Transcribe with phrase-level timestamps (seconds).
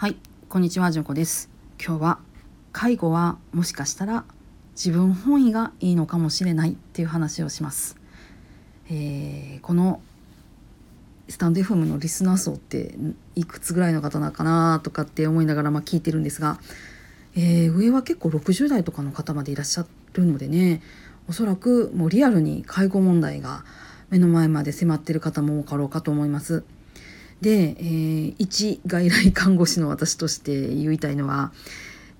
[0.00, 0.16] はい、
[0.48, 1.50] こんにちは、じゅんこです。
[1.84, 2.18] 今日は
[2.70, 4.24] 介護はもしかしたら
[4.76, 7.96] 自分本位がいいのかもしれないっていう話をします。
[8.88, 10.00] えーこの
[11.28, 12.94] スタンド FM のリスナー層って
[13.34, 16.60] いくつぐらいの方なのかなとかって思いながらまあ聞いてるんですが、
[17.34, 20.80] えー上は結構60代とかの方までいらっしゃるのでね
[21.28, 23.64] おそらくもうリアルに介護問題が
[24.10, 26.62] 目の前まで迫ってる方も多かろうかと思います。
[27.40, 31.52] で、えー一外来看護師の私として言いたいのは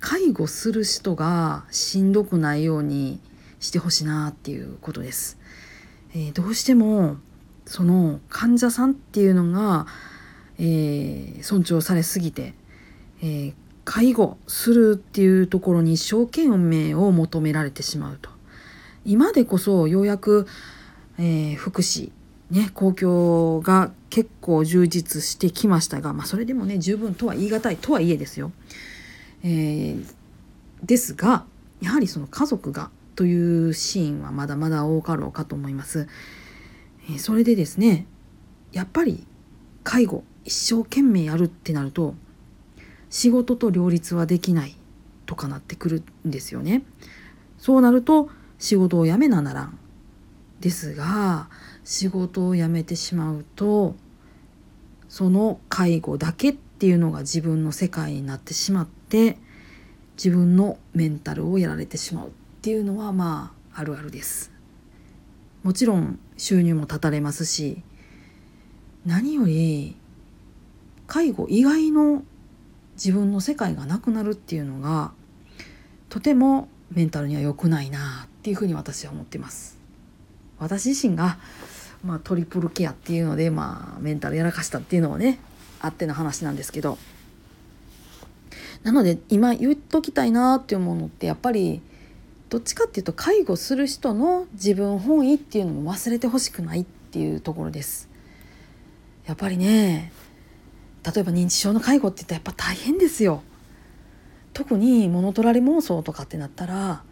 [0.01, 3.21] 介護する人がしんどくないように
[3.61, 5.39] してほしいなっていうことです。
[6.15, 7.17] えーどうしても
[7.67, 9.87] その患者さんっていうのが、
[10.59, 12.55] えー尊重されすぎて、
[13.21, 18.29] えー介護するっていうところに一生懸命を求められてしまうと
[19.07, 20.47] 今でこそようやく、
[21.19, 22.13] えー福祉
[22.51, 28.53] ね公共が結構充実してきましたが、まあ、それでもね十分とは言い難いとはいえですよ。
[29.43, 30.15] えー
[30.85, 31.45] ですが
[31.81, 36.07] やはりその家族がというシーンはまだまだ多かろうかと思います。
[37.11, 38.07] えーそれでですね
[38.73, 39.27] やっぱり
[39.83, 42.15] 介護一生懸命やるってなると
[43.11, 44.77] 仕事と両立はできない
[45.27, 46.83] とかなってくるんですよね。
[47.59, 49.71] そうなると仕事を辞めななら。
[50.61, 51.49] ですが
[51.85, 53.95] 仕事を辞めてしまうと
[55.09, 59.39] その介護だけっていうのが自分の世界になってしまって
[60.17, 64.51] 自分のメンタルをやられてしまうっていうのはまああるあるです。
[65.63, 67.83] もちろん収入も断たれますし
[69.05, 69.97] 何より
[71.07, 72.23] 介護以外の
[72.95, 75.13] 自分の世界がなくなるっていうのが
[76.09, 79.79] とてもメンタルには良くないなっていうふうに私は思ってます。
[80.59, 81.39] 私自身が、
[82.05, 85.39] まあ、トリプルケアっていうので、まあ、メンタルやらかしたっていうのはね
[85.81, 86.99] あっての話なんですけど
[88.83, 91.81] なので今言っときたいなって思うのってやっぱり
[92.49, 98.09] どっちかっていうと介護する人の自分本位っていうのも忘れてほしくないっていうところです。
[99.27, 100.13] やっぱりね
[101.05, 103.43] 例えば認知症の介護って言ったらやっぱ大変ですよ。
[104.55, 107.03] 特に物取られ妄想とかってなったら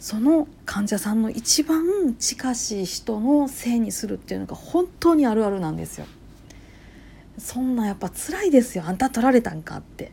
[0.00, 6.06] その患者さんの一番近しい人のせいにするっていうのが本当にあるあるなんですよ。
[7.36, 8.84] そんなやっぱ辛いですよ。
[8.86, 10.10] あんた取られたんかって。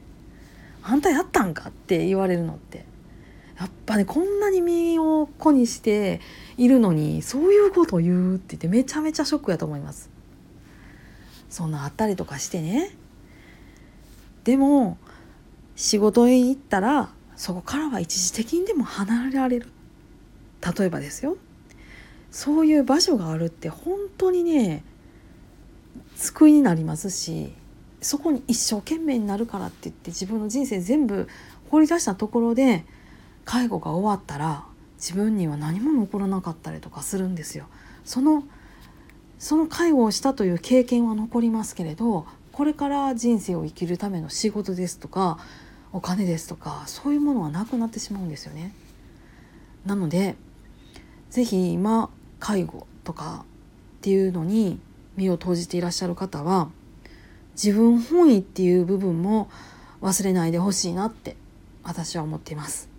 [0.84, 2.86] あんたやったんかって言われるのって。
[3.58, 6.20] やっぱねこんなに身を粉にして
[6.58, 10.10] いるのにそういうことを言うって言ってめちゃめちゃショックやと思います。
[11.50, 12.94] そんなあったりとかしてね。
[14.44, 14.98] でも
[15.78, 19.77] 仕事へ行ったらそこからは一時的にでも離れられる。
[20.62, 21.38] 例えばですよ
[22.32, 24.84] そういう場所があるって本当にね
[26.16, 27.54] 救いになりますし
[28.02, 31.28] そこに一生懸命になるからって言って自分の人生全部
[31.70, 32.86] 放り出したところで
[33.46, 34.66] 介護が終わったら
[34.98, 37.68] 自分には何も残らなかったりとかするんですよ。
[38.04, 38.44] その
[39.40, 45.38] その介護をしたという経験は残りますけれどこれから人生を生きるための仕事ですとか
[45.94, 48.74] お金ですとかそういうものはなくなってしまうんですよね。
[49.86, 50.36] なので
[51.30, 53.46] 是非今介護とか
[53.98, 54.80] っていうのに
[55.16, 56.70] 身を投じていらっしゃる方は
[57.62, 59.50] 自分本位っていう部分も
[60.02, 61.36] 忘れないでほしいなって
[61.84, 62.90] 私は思っています。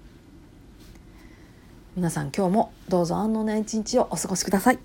[1.95, 4.79] 皆さん今日もどうぞ安穏な一日をお過ごしください。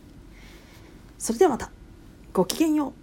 [1.18, 1.72] それではまた
[2.34, 3.03] ごきげんよう。